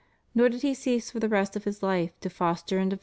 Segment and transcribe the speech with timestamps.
[0.33, 2.99] Nor did he cease for the rest of his life to foster and develop *
[2.99, 2.99] Joann.